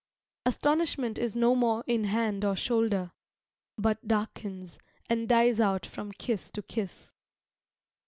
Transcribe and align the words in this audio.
Astonishment 0.47 1.19
is 1.19 1.35
no 1.35 1.53
more 1.55 1.83
in 1.85 2.05
hand 2.05 2.43
or 2.43 2.55
shoulder, 2.55 3.11
But 3.77 4.07
darkens, 4.07 4.79
and 5.07 5.29
dies 5.29 5.59
out 5.59 5.85
from 5.85 6.11
kiss 6.11 6.49
to 6.53 6.63
kiss. 6.63 7.11